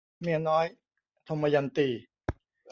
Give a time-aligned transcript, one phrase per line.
[0.21, 0.65] เมียน้อย-
[1.27, 1.87] ทมยันตี